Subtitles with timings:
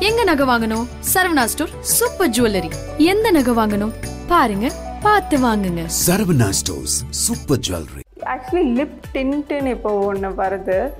[0.00, 0.86] எங்க நகை வாங்கணும்?
[1.14, 2.72] Saravana store super jewellery.
[2.96, 3.92] எந்த நகை வாங்கணும்?
[4.28, 4.70] பாருங்க
[5.02, 5.88] பார்த்து வாங்குங்க.
[6.06, 6.94] Saravana Stores
[7.26, 8.02] Super Jewelry.
[8.20, 10.90] Actually lip டின்ட்டுன்னு இப்போ ஒன்று வருது.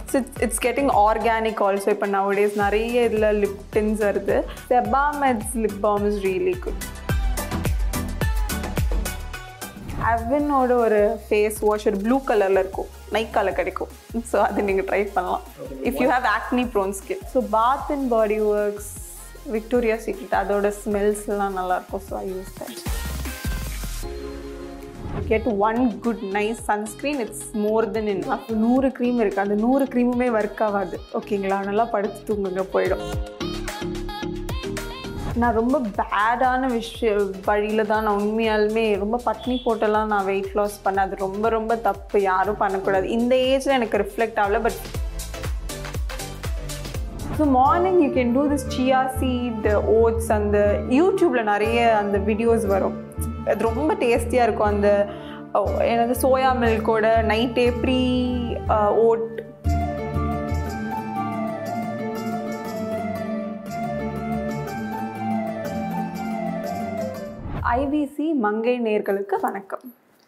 [0.00, 4.42] It's it's getting organic also இப்போ நவடேஸ் நிறைய இதில் லிப் டின்ஸ் வருது.
[4.70, 6.82] Sebamed's lip balm is really good
[10.08, 12.88] அவனோட ஒரு ஃபேஸ் வாஷ் ஒரு ப்ளூ கலரில் இருக்கும்.
[13.14, 13.90] நைக்கால கிடைக்கும்.
[14.30, 15.44] ஸோ அது நீங்கள் ட்ரை பண்ணலாம்.
[15.88, 18.90] If you have acne prone skin so bath and body works
[19.56, 22.78] Victoria Secret அதோட ஸ்மெல்ஸ்லாம் நல்லாயிருக்கும் so I use that
[25.30, 28.22] get one good nice sunscreen it's more than in
[28.66, 30.98] நூறு க்ரீம் இருக்குது அந்த நூறு க்ரீமுமே ஒர்க் ஆகாது.
[31.20, 32.64] ஓகேங்களா நல்லா படுத்து தூங்குங்க.
[32.74, 33.04] போயிடும்.
[35.40, 37.10] நான் ரொம்ப பேடான விஷய
[37.48, 41.06] வழியில் தான் நான் உண்மையாலுமே ரொம்ப பட்னி போட்டெல்லாம் நான் வெயிட் லாஸ் பண்ணேன்.
[41.06, 42.18] அது ரொம்ப ரொம்ப தப்பு.
[42.30, 43.06] யாரும் பண்ணக்கூடாது.
[43.16, 44.80] இந்த ஏஜில் எனக்கு ரிஃப்ளெக்ட் ஆகல but
[47.38, 50.58] so morning you can do this chia seed oats அந்த
[50.98, 52.96] யூடியூப்பில் நிறைய அந்த வீடியோஸ் வரும்.
[53.50, 54.72] அது ரொம்ப டேஸ்டியாக இருக்கும்.
[54.74, 54.88] அந்த
[55.92, 58.00] எனது சோயா மில்கோட நைட்டே ப்ரீ
[59.08, 59.30] ஓட்
[67.78, 69.82] ஐபிசி மங்கை நேர்களுக்கு வணக்கம்.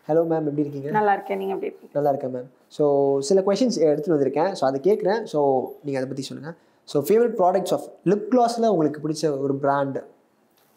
[0.08, 0.90] ஹலோ மேம் எப்படி இருக்கீங்க?
[0.96, 1.94] நல்லா இருக்கேன் நீங்கள் எப்படி இருக்கீங்க?
[1.98, 2.84] நல்லா இருக்கேன் மேம் ஸோ
[3.28, 4.50] சில கொஷின்ஸ் எடுத்துகிட்டு வந்திருக்கேன்.
[4.58, 5.20] ஸோ அதை கேட்குறேன்.
[5.32, 5.38] ஸோ
[5.84, 6.56] நீங்கள் அதை பற்றி சொல்லுங்கள்
[6.88, 9.98] so favourite products of lip கிளாஸில் உங்களுக்கு பிடிச்ச ஒரு brand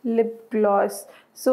[0.04, 0.94] lip gloss.
[1.44, 1.52] So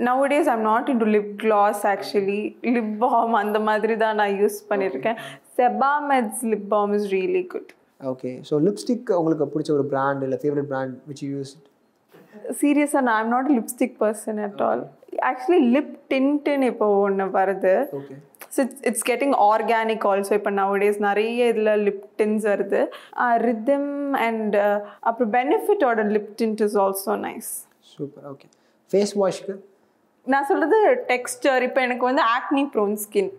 [0.00, 2.40] nowadays i'm not into lip gloss actually.
[2.74, 5.18] Lip balm அந்த மாதிரி தான் நான் யூஸ் பண்ணியிருக்கேன்
[5.60, 7.68] Sebamed's lip balm is really good.
[8.12, 11.52] Okay so lipstick உங்களுக்கு பிடிச்ச ஒரு பிராண்ட் இல்லை ஃபேவரட் பிராண்ட் விச் யூஸ்
[12.60, 14.82] சீரியஸாக நான் I'm not lipstick person at all
[15.30, 17.74] actually lip டின்ட்டுன்னு இப்போ ஒன்று வருது.
[18.56, 22.82] So it's it's getting organic also இப்போ நவடேஸ் நிறைய இதில் லிப் டின்ஸ் வருது.
[23.46, 23.90] ரிதம்
[24.26, 24.56] அண்ட்
[25.08, 27.50] அப்புறம் பெனிஃபிட்டோட lip tint is also nice
[27.94, 28.48] super okay
[28.90, 29.56] face வாஷ்க்கு
[30.26, 30.78] நான் சொல்றது
[31.10, 33.30] டெக்ஸ்டர் இப்போ எனக்கு வந்து ஆக்னி ப்ரோன் ஸ்கின்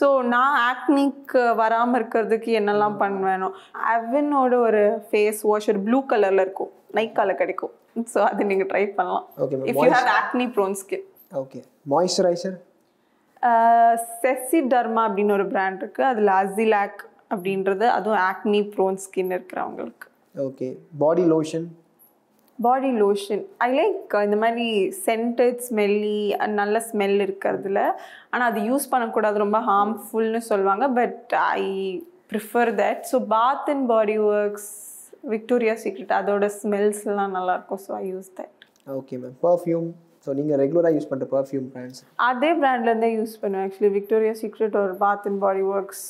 [0.00, 3.48] ஸோ நான் ஆக்னிக்கு வராமல் இருக்கிறதுக்கு என்னெல்லாம் பண்ணுவேனோ
[3.94, 6.70] அவனோட ஒரு ஃபேஸ் வாஷ் ஒரு ப்ளூ கலரில் இருக்கும்.
[6.98, 7.72] நைக்கால கிடைக்கும்.
[8.12, 9.26] ஸோ அது நீங்கள் ட்ரை பண்ணலாம்.
[9.38, 9.66] Ma'am.
[9.70, 11.06] If you have acne prone skin
[11.42, 11.60] okay
[11.94, 12.56] moisturiser
[14.72, 17.02] Sesderma அப்படின்னு ஒரு பிராண்ட் இருக்குது அதில் அசிலாக்
[17.34, 17.86] அப்படின்றது.
[17.96, 20.06] அதுவும் ஆக்னி ப்ரோன் ஸ்கின் இருக்கிறவங்களுக்கு.
[20.46, 20.68] Okay
[21.02, 21.68] body lotion
[22.58, 24.66] body lotion I like இந்த மாதிரி
[25.06, 26.18] சென்டட் ஸ்மெல்லி
[26.60, 27.80] நல்ல ஸ்மெல் இருக்கிறதுல.
[28.32, 29.36] ஆனால் அது யூஸ் பண்ணக்கூடாது.
[29.44, 30.86] ரொம்ப ஹார்ம்ஃபுல்னு சொல்லுவாங்க.
[30.98, 31.64] But I
[32.32, 34.70] prefer that so bath and body works
[35.32, 38.54] Victoria Secret அதோட ஸ்மெல்ஸ்லாம் நல்லாயிருக்கும் so I use that
[38.98, 39.88] okay ma'am perfume
[40.24, 43.64] so நீங்கள் ரெகுலராக யூஸ் பண்ணுற பர்ஃப்யூம் பிராண்ட்ஸ் அதே பிராண்ட்லேருந்தே யூஸ் பண்ணுவேன்.
[43.66, 46.06] ஆக்சுவலி விக்டோரியா சீக்ரெட் ஒரு bath and body works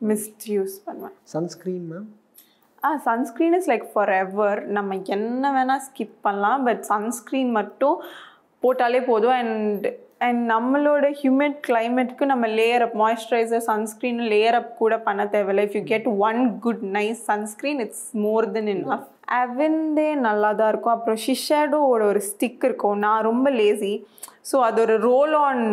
[0.00, 1.14] mist use பண்ணுவேன்.
[1.34, 2.06] Sunscreen ma'am
[2.82, 3.84] ah sunscreen is like
[4.22, 7.98] forever நம்ம என்ன வேணால் ஸ்கிப் பண்ணலாம் பட் சன்ஸ்க்ரீன் மட்டும்
[8.62, 9.36] போட்டாலே போதும்.
[9.40, 9.86] அண்ட்
[10.26, 15.64] அண்ட் நம்மளோட ஹியூமிட் கிளைமேட்க்கு நம்ம layer up moisturiser sunscreen layer up கூட பண்ண தேவையில்லை.
[15.68, 19.06] If you get one good nice sunscreen it's more than enough
[19.40, 20.96] அவெந்தே நல்லா தான் இருக்கும்.
[20.96, 22.98] அப்புறம் ஷிஷேடோவோட ஒரு ஸ்டிக் இருக்கும்.
[23.06, 23.94] நான் ரொம்ப லேசி
[24.50, 25.64] ஸோ அது ஒரு ரோல் ஆன்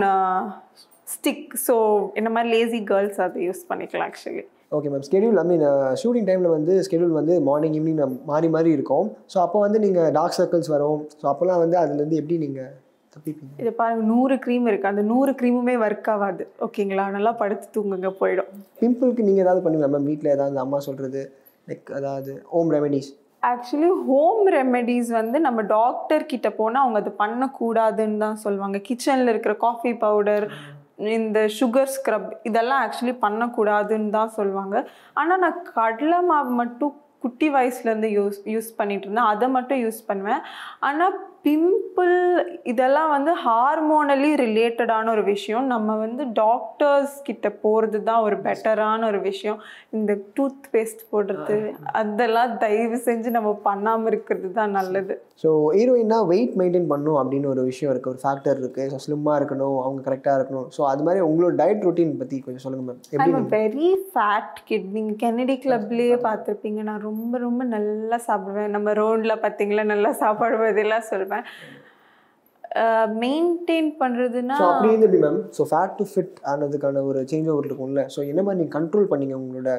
[1.16, 1.76] ஸ்டிக் ஸோ
[2.20, 4.46] இந்த மாதிரி லேசி கேர்ள்ஸ் அதை யூஸ் பண்ணிக்கலாம் actually
[4.78, 5.64] okay ma'am schedule I mean
[6.02, 9.08] shooting டைமில் வந்து ஸ்கெடியூல் வந்து மார்னிங் ஈவினிங் மாறி மாறி இருக்கும்.
[9.34, 11.00] ஸோ அப்போ வந்து நீங்கள் டார்க் சர்க்கிள்ஸ் வரும்.
[11.22, 12.70] ஸோ அப்போல்லாம் வந்து அதுலேருந்து எப்படி நீங்கள்
[13.62, 16.44] இது பாருங்க நூறு க்ரீம் இருக்குது அந்த நூறு க்ரீமுமே ஒர்க் ஆகாது.
[16.66, 17.06] ஓகேங்களா?
[17.16, 18.52] நல்லா படுத்து தூங்குங்க போயிடும்.
[18.82, 21.22] பிம்பிளுக்கு நீங்கள் ஏதாவது பண்ணுவீங்களா மேம் வீட்டில் ஏதாவது அம்மா சொல்கிறது
[21.70, 23.10] லைக் அதாவது home remedies
[23.52, 28.78] actually home remedies வந்து நம்ம டாக்டர் கிட்ட போனால் அவங்க அது பண்ணக்கூடாதுன்னு தான் சொல்லுவாங்க.
[28.88, 30.46] கிச்சனில் இருக்கிற காஃபி பவுடர்
[31.18, 34.78] இந்த சுகர் ஸ்க்ரப் இதெல்லாம் ஆக்சுவலி பண்ணக்கூடாதுன்னு தான் சொல்லுவாங்க.
[35.22, 36.94] ஆனால் நான் கடலை மாவு மட்டும்
[37.24, 39.30] குட்டி வயசுலேருந்து யூஸ் யூஸ் பண்ணிட்டு இருந்தேன்.
[39.34, 40.44] அதை மட்டும் யூஸ் பண்ணுவேன்.
[40.88, 41.16] ஆனால்
[41.46, 42.16] பிம்பிள்
[42.72, 45.66] இதெல்லாம் வந்து ஹார்மோனலி ரிலேட்டடான ஒரு விஷயம்.
[45.74, 49.60] நம்ம வந்து டாக்டர்ஸ் கிட்ட போகிறது தான் ஒரு பெட்டரான ஒரு விஷயம்.
[49.98, 51.58] இந்த டூத் பேஸ்ட் போடுறது
[52.02, 55.16] அதெல்லாம் தயவு செஞ்சு நம்ம பண்ணாமல் இருக்கிறது தான் நல்லது.
[55.44, 59.78] ஸோ ஹீரோயின்னா வெயிட் மெயின்டைன் பண்ணணும் அப்படின்னு ஒரு விஷயம் இருக்குது ஒரு ஃபேக்டர் இருக்குது ஸோ ஸ்லிம்மாக இருக்கணும்
[59.86, 60.68] அவங்க கரெக்டாக இருக்கணும்.
[60.78, 64.90] ஸோ அது மாதிரி உங்களோட டயட் ரொட்டீன் பற்றி கொஞ்சம் சொல்லுங்கள் மேம் எப்படி ஐம் வெரி ஃபேட் கிட்
[64.98, 66.82] நீங்கள் கென்னடி கிளப்லேயே பார்த்துருப்பீங்க.
[66.90, 68.72] நான் ரொம்ப ரொம்ப நல்லா சாப்பிடுவேன்.
[68.78, 69.86] நம்ம ரோடில் பார்த்தீங்களா?
[69.94, 71.08] நல்லா சாப்பாடுவதெல்லாம்
[73.22, 77.70] மெயின்டைன் பண்ணுறதுன்னா ஸோ அப்படி இருந்து எப்படி ma'am so fat to fit ஆனதுக்கான ஒரு சேஞ்ச் ஓவர்
[77.70, 78.04] இருக்கும்ல.
[78.16, 79.72] ஸோ என்ன மாதிரி நீங்கள் கண்ட்ரோல் பண்ணீங்க உங்களோட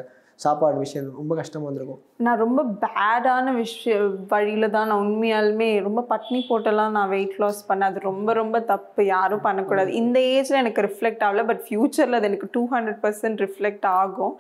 [0.45, 1.09] சாப்பாடு விஷயம்?
[1.21, 2.01] ரொம்ப கஷ்டமாக இருந்திருக்கும்.
[2.27, 3.97] நான் ரொம்ப பேடான விஷய
[4.31, 7.91] வழியில் தான் நான் உண்மையாலுமே ரொம்ப பட்னி போட்டெல்லாம் நான் வெயிட் லாஸ் பண்ணேன்.
[7.93, 9.03] அது ரொம்ப ரொம்ப தப்பு.
[9.17, 9.91] யாரும் பண்ணக்கூடாது.
[10.03, 11.45] இந்த ஏஜில் எனக்கு ரிஃப்ளெக்ட் ஆகல.
[11.51, 14.35] பட் ஃப்யூச்சரில் அது எனக்கு டூ ஹண்ட்ரட் பர்சன்ட் ரிஃப்ளெக்ட் ஆகும்.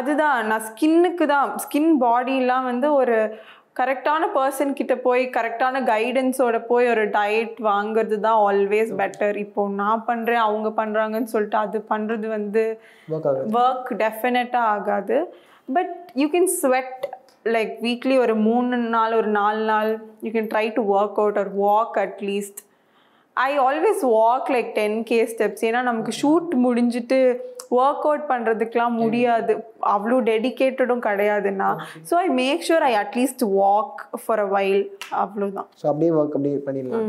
[0.00, 0.38] அதுதான்.
[0.52, 1.50] நான் ஸ்கின்னுக்கு தான்.
[1.64, 3.18] ஸ்கின் பாடிலாம் வந்து ஒரு
[3.76, 10.04] கரெக்டான பர்சன் கிட்ட போய் கரெக்டான கைடன்ஸோட போய் ஒரு டயட் வாங்குறது தான் ஆல்வேஸ் பெட்டர் இப்போ நான்
[10.06, 12.64] பண்ணுறேன் அவங்க பண்ணுறாங்கன்னு சொல்லிட்டு அது பண்ணுறது வந்து
[13.58, 15.16] ஒர்க் டெஃபினட்டாக ஆகாது.
[15.68, 17.06] But you can sweat
[17.46, 19.90] like weekly ஒரு மூணு நாள் ஒரு நாலு நாள்
[20.22, 22.60] you can try to work out or walk at least
[23.36, 27.20] I always walk like ten K steps ஏன்னா நமக்கு ஷூட் முடிஞ்சிட்டு
[27.78, 29.52] ஒர்க் அவுட் பண்ணுறதுக்கெலாம் முடியாது.
[29.94, 31.70] அவ்வளோ டெடிக்கேட்டடும் கிடையாதுண்ணா
[32.08, 34.82] so I make sure I at least walk for a while
[35.22, 37.08] அவ்வளோதான் so அப்படியே work அப்படியே பண்ணிடலாம்.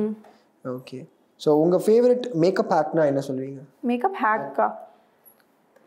[0.65, 0.99] ஓகே
[1.41, 3.61] ஸோ உங்கள் ஃபேவரட் மேக்கப் ஹேக்னா என்ன சொல்லுவீங்க?
[3.89, 4.67] Makeup ஹேக்கா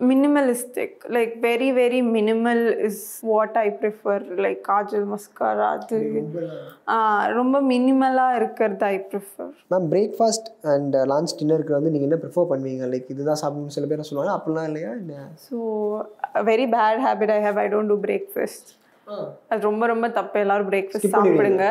[0.00, 6.00] minimalistic like very very minimal is what I prefer like kajal mascara அது.
[7.38, 12.88] ரொம்ப மினிமலாக இருக்கிறது I prefer ma'am breakfast and lunch டின்னருக்கு வந்து நீங்கள் என்ன ப்ரிஃபர் பண்ணுவீங்க?
[12.94, 14.90] லைக் இதுதான் சாப்பிடணும் சில பேர் சொல்லுவாங்க அப்படிலாம் இல்லையா?
[15.02, 15.56] இல்லை so
[16.50, 18.70] very bad habit I have I don't do breakfast
[19.50, 20.36] அது ரொம்ப ரொம்ப தப்பு.
[20.44, 21.66] எல்லாரும் பிரேக்ஃபாஸ்ட் சாப்பிடுங்க.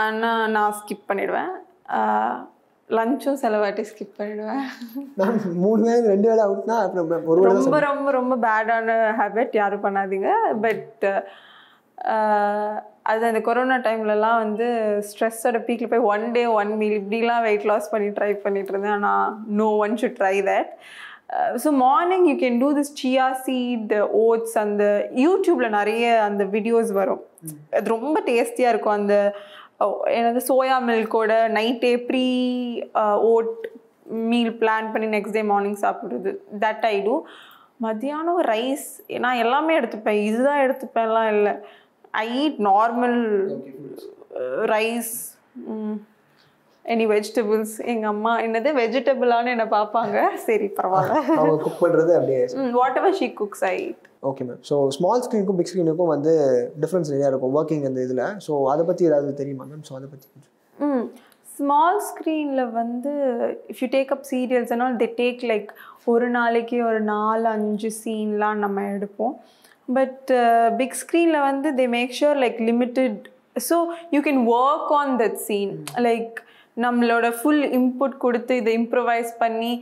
[0.00, 1.52] ஆனால் நான் ஸ்கிப் பண்ணிடுவேன்.
[2.98, 4.64] லஞ்சும் சில வாட்டி ஸ்கிப் பண்ணிடுவேன்
[5.64, 10.30] மூணு வேலை ரெண்டு வேலை அவுட்னா அப்புறம் ஒரு ரொம்ப ரொம்ப ரொம்ப பேடான ஹேபிட் யாரும் பண்ணாதீங்க.
[10.64, 11.06] பட்
[13.10, 14.66] அது அந்த கொரோனா டைம்லலாம் வந்து
[15.10, 18.96] ஸ்ட்ரெஸ்ஸோட பீக்கில் போய் ஒன் டே ஒன் மீல் இப்படிலாம் வெயிட் லாஸ் பண்ணி ட்ரை பண்ணிட்டு இருந்தேன்.
[18.98, 20.70] ஆனால் no one should try that
[21.62, 23.92] so morning you can do this chia seed
[24.24, 24.84] oats அந்த
[25.24, 27.22] யூடியூப்பில் நிறைய அந்த வீடியோஸ் வரும்.
[27.78, 28.98] அது ரொம்ப டேஸ்டியாக இருக்கும்.
[29.00, 29.16] அந்த
[29.80, 32.26] அஹ், என்னது சோயா மில்கோட நைட்டே ப்ரீ
[33.28, 33.54] ஓட்
[34.28, 36.30] மீல் பிளான் பண்ணி நெக்ஸ்ட் டே மார்னிங் சாப்பிடுறது.
[36.60, 37.14] தட் ஐ டூ
[37.78, 38.86] மத்தியானம் ரைஸ்
[39.18, 40.22] நான் எல்லாமே எடுத்துப்பேன்.
[40.22, 41.54] இதுதான் எடுத்துப்பேன்லாம் இல்லை.
[42.18, 43.18] I eat normal
[44.66, 45.14] rice
[46.92, 48.68] any vegetables எங்கள் அம்மா என்னது?
[48.80, 50.16] வெஜிடபிளான்னு என்னை பார்ப்பாங்க.
[50.46, 51.16] சரி பரவாயில்ல.
[51.40, 52.40] அவங்க குக் பண்ணுறது அப்படியே
[53.00, 53.76] whatever she cooks I
[54.30, 56.32] okay ma'am so small ஸ்க்ரீனுக்கும் big ஸ்க்ரீனுக்கும் வந்து
[56.84, 58.24] டிஃப்ரென்ஸ் நிறையா இருக்கும் ஒர்க்கிங் அந்த இதில்.
[58.46, 60.52] ஸோ அதை பற்றி ஏதாவது தெரியுமா மேம் ஸோ அதை பற்றி கொஞ்சம்.
[60.76, 61.06] ம்
[61.56, 63.12] ஸ்மால் ஸ்க்ரீனில் வந்து
[63.72, 65.70] if you take up serials all they take like
[66.12, 69.34] ஒரு நாளைக்கு ஒரு நாலு அஞ்சு சீன்லாம் நம்ம எடுப்போம்.
[69.88, 70.30] பட்
[70.80, 73.20] பிக் ஸ்க்ரீனில் வந்து they make sure like limited
[73.68, 73.76] so
[74.14, 75.72] you can work on that scene
[76.08, 76.36] like
[76.76, 79.72] நம்மளோட ஃபுல் இன்புட் கொடுத்து இதை இம்ப்ரவைஸ் பண்ணி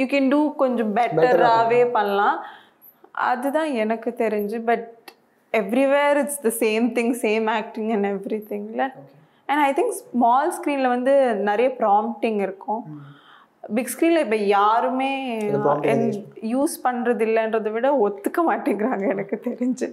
[0.00, 2.38] யூ கேன் டூ கொஞ்சம் பெட்டராகவே பண்ணலாம்.
[3.30, 4.88] அதுதான் எனக்கு தெரிஞ்சு but
[5.52, 8.82] everywhere it's the same thing same acting and every திங்ல
[9.48, 11.14] and I think small ஸ்க்ரீனில் வந்து
[11.48, 12.82] நிறைய ப்ராம்ப்டிங் இருக்கும்.
[13.76, 15.10] பிக் ஸ்க்ரீனில் இப்போ யாருமே
[16.54, 19.88] யூஸ் பண்ணுறது இல்லைன்றதை விட ஒத்துக்க மாட்டேங்கிறாங்க எனக்கு தெரிஞ்சு.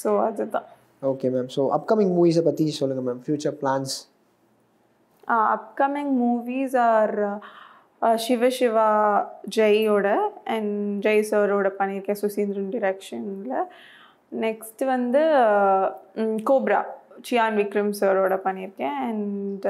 [0.00, 0.66] ஸோ அதுதான்.
[1.12, 3.94] ஓகே மேம் ஸோ அப்கமிங் மூவிஸை பற்றி சொல்லுங்கள் ma'am future plans
[5.56, 7.14] upcoming movies are
[8.24, 8.88] Siva Siva
[9.56, 10.08] ஜெயோட
[10.54, 10.74] and
[11.04, 13.54] Jai சாரோட பண்ணியிருக்கேன் சுசீந்திரன் டிரெக்ஷனில்
[14.44, 15.22] நெக்ஸ்ட் வந்து
[16.50, 16.80] கோப்ரா
[17.28, 18.96] சியான் விக்ரம் சாரோட பண்ணியிருக்கேன்.
[19.06, 19.66] அண்ட்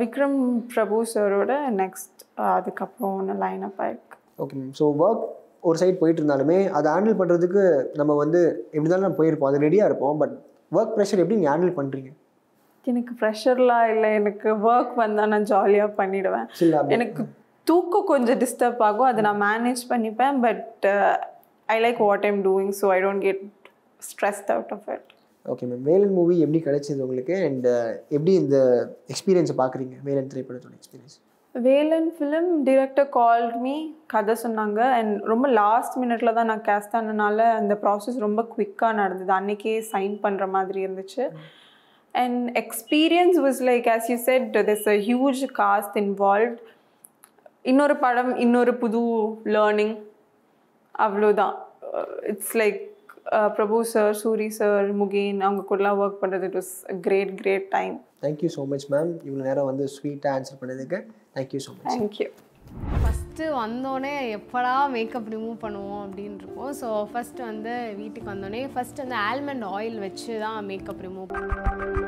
[0.00, 0.38] விக்ரம்
[0.72, 1.52] பிரபு சாரோட
[1.82, 2.20] நெக்ஸ்ட்
[2.56, 4.16] அதுக்கப்புறம் ஒன்று லைன் அப் ஆயிருக்கு.
[4.42, 5.24] ஓகே மேம் ஸோ ஒர்க்
[5.68, 7.62] ஒரு சைட் போயிட்டு இருந்தாலுமே அதை ஹேண்டில் பண்ணுறதுக்கு
[8.00, 10.34] நம்ம வந்து எப்படி இருந்தாலும் நம்ம போயிருப்போம் அது ரெடியாக இருப்போம் பட்
[10.76, 12.10] ஒர்க் ப்ரெஷர் எப்படி நீங்கள் ஹேண்டில் பண்ணுறீங்க
[12.92, 16.48] எனக்கு ப்ரெஷர்லாம் இல்லை எனக்கு ஒர்க் வந்தால் நான் ஜாலியாக பண்ணிடுவேன்.
[16.96, 17.24] எனக்கு
[17.70, 20.86] தூக்கம் கொஞ்சம் டிஸ்டர்ப் ஆகும் அதை நான் மேனேஜ் பண்ணிப்பேன் but
[21.74, 23.44] I like what I'm doing so I don't get
[24.10, 25.08] stressed out of it
[25.52, 27.34] okay ma'am Velan movie எப்படி கிடைச்சது உங்களுக்கு?
[27.48, 27.66] அண்ட்
[28.16, 28.58] எப்படி இந்த
[29.12, 29.96] எக்ஸ்பீரியன்ஸை பார்க்குறீங்க?
[30.08, 31.16] வேலன் திரைப்படத்தோட experience
[31.54, 33.76] Velan film director called me
[34.14, 34.80] கதை சொன்னாங்க.
[34.96, 39.32] அண்ட் ரொம்ப லாஸ்ட் மினிட்ல தான் நான் கேஸ்ட் ஆனனால அந்த ப்ராசஸ் ரொம்ப குவிக்காக நடந்தது.
[39.38, 41.24] அன்னைக்கே சைன் பண்ணுற மாதிரி இருந்துச்சு.
[42.14, 46.60] And experience was like as you said this a huge cast involved
[47.64, 49.00] இன்னொரு படம் இன்னொரு புது
[49.56, 49.96] லேர்னிங்
[50.94, 51.54] அவ்வளோதான்
[52.32, 52.80] it's like
[53.56, 56.72] Prabhu sir Soori sir Mugen அவங்க கூடலாம் ஒர்க் பண்ணுறது it was
[57.06, 61.00] great great time thank you so much ma'am இவ்வளோ நேரம் வந்து ஸ்வீட்டாக ஆன்சர் பண்ணதுக்கு
[61.36, 62.28] thank you so much thank you
[63.00, 69.18] first வந்தோடனே எப்படா மேக்கப் ரிமூவ் பண்ணுவோம் அப்படின்னு இருக்கும் ஸோ ஃபஸ்ட்டு வந்து வீட்டுக்கு வந்தோடனே ஃபஸ்ட்டு வந்து
[69.28, 72.07] ஆல்மண்ட் ஆயில் வச்சு தான் மேக்கப் ரிமூவ் பண்ணுவோம்.